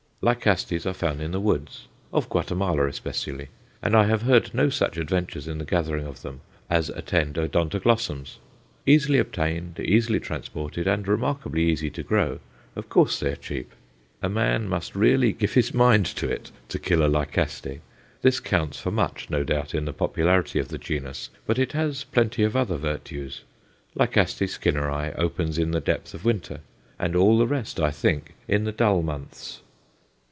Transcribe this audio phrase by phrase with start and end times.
[0.23, 3.47] Lycastes are found in the woods, of Guatemala especially,
[3.81, 8.35] and I have heard no such adventures in the gathering of them as attend Odontoglossums.
[8.85, 12.39] Easily obtained, easily transported, and remarkably easy to grow,
[12.75, 13.71] of course they are cheap.
[14.21, 17.79] A man must really "give his mind to it" to kill a Lycaste.
[18.21, 22.03] This counts for much, no doubt, in the popularity of the genus, but it has
[22.03, 23.41] plenty of other virtues.
[23.99, 24.05] L.
[24.05, 26.59] Skinneri opens in the depth of winter,
[26.99, 29.63] and all the rest, I think, in the dull months.